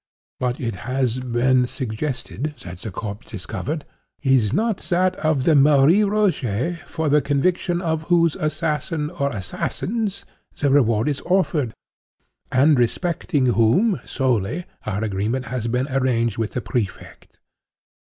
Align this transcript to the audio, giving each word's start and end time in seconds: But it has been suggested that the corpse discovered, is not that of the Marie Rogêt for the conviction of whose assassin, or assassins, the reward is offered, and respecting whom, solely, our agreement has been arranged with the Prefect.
But 0.39 0.59
it 0.59 0.77
has 0.77 1.19
been 1.19 1.67
suggested 1.67 2.55
that 2.63 2.79
the 2.79 2.89
corpse 2.89 3.29
discovered, 3.29 3.85
is 4.23 4.51
not 4.51 4.77
that 4.89 5.15
of 5.17 5.43
the 5.43 5.55
Marie 5.55 5.99
Rogêt 5.99 6.79
for 6.87 7.07
the 7.07 7.21
conviction 7.21 7.81
of 7.83 8.01
whose 8.09 8.35
assassin, 8.35 9.11
or 9.11 9.29
assassins, 9.29 10.25
the 10.57 10.71
reward 10.71 11.07
is 11.07 11.21
offered, 11.21 11.75
and 12.51 12.79
respecting 12.79 13.45
whom, 13.45 14.01
solely, 14.03 14.65
our 14.87 15.03
agreement 15.03 15.45
has 15.45 15.67
been 15.67 15.87
arranged 15.91 16.39
with 16.39 16.53
the 16.53 16.61
Prefect. 16.61 17.37